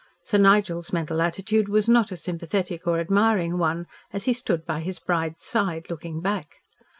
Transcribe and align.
Sir 0.23 0.39
Nigel's 0.39 0.91
mental 0.91 1.21
attitude 1.21 1.69
was 1.69 1.87
not 1.87 2.11
a 2.11 2.17
sympathetic 2.17 2.87
or 2.87 2.99
admiring 2.99 3.59
one 3.59 3.85
as 4.11 4.23
he 4.23 4.33
stood 4.33 4.65
by 4.65 4.79
his 4.79 4.97
bride's 4.97 5.43
side 5.43 5.91
looking 5.91 6.21
back. 6.21 6.55